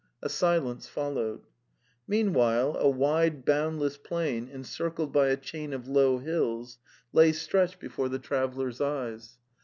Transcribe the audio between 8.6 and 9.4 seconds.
of Chekhov ellers' eyes.